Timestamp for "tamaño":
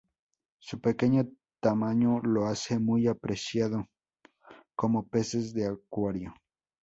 1.59-2.21